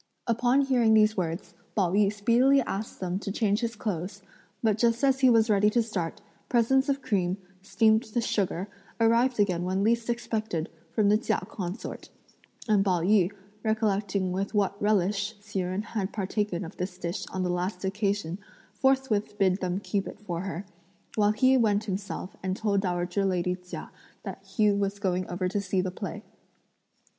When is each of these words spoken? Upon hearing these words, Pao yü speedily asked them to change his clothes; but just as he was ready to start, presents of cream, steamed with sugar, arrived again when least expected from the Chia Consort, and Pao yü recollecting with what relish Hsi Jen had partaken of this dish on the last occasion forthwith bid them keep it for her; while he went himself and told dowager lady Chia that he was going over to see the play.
Upon 0.25 0.61
hearing 0.61 0.95
these 0.95 1.15
words, 1.15 1.53
Pao 1.75 1.91
yü 1.91 2.11
speedily 2.11 2.59
asked 2.61 2.99
them 2.99 3.19
to 3.19 3.31
change 3.31 3.59
his 3.59 3.75
clothes; 3.75 4.23
but 4.63 4.79
just 4.79 5.03
as 5.03 5.19
he 5.19 5.29
was 5.29 5.47
ready 5.47 5.69
to 5.69 5.83
start, 5.83 6.21
presents 6.49 6.89
of 6.89 7.03
cream, 7.03 7.37
steamed 7.61 8.09
with 8.15 8.25
sugar, 8.25 8.67
arrived 8.99 9.39
again 9.39 9.63
when 9.63 9.83
least 9.83 10.09
expected 10.09 10.69
from 10.91 11.09
the 11.09 11.19
Chia 11.19 11.41
Consort, 11.47 12.09
and 12.67 12.83
Pao 12.83 13.01
yü 13.01 13.31
recollecting 13.63 14.31
with 14.31 14.55
what 14.55 14.75
relish 14.81 15.35
Hsi 15.39 15.59
Jen 15.59 15.83
had 15.83 16.11
partaken 16.11 16.65
of 16.65 16.77
this 16.77 16.97
dish 16.97 17.27
on 17.27 17.43
the 17.43 17.51
last 17.51 17.85
occasion 17.85 18.39
forthwith 18.73 19.37
bid 19.37 19.59
them 19.61 19.79
keep 19.79 20.07
it 20.07 20.19
for 20.19 20.41
her; 20.41 20.65
while 21.13 21.31
he 21.33 21.57
went 21.57 21.83
himself 21.83 22.35
and 22.41 22.57
told 22.57 22.81
dowager 22.81 23.23
lady 23.23 23.55
Chia 23.55 23.91
that 24.23 24.43
he 24.43 24.71
was 24.71 24.97
going 24.97 25.29
over 25.29 25.47
to 25.47 25.61
see 25.61 25.79
the 25.79 25.91
play. 25.91 26.23